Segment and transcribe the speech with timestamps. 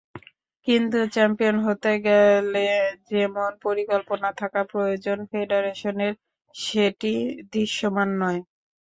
[0.67, 2.67] কিন্তু চ্যাম্পিয়ন হতে গেলে
[3.11, 6.13] যেমন পরিকল্পনা থাকা প্রয়োজন ফেডারেশনের,
[6.55, 7.13] সেটি
[7.53, 8.39] দৃশ্যমান নয়।